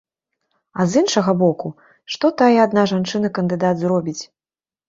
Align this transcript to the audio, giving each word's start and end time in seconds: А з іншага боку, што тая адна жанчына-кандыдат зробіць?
А 0.79 0.85
з 0.93 1.03
іншага 1.03 1.35
боку, 1.43 1.67
што 2.13 2.31
тая 2.41 2.57
адна 2.65 2.87
жанчына-кандыдат 2.93 3.75
зробіць? 3.87 4.19